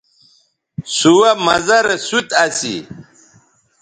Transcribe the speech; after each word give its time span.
سوہ 0.97 1.31
مزہ 1.45 1.79
رے 1.87 1.97
سوت 2.07 2.27
اسی 2.43 2.75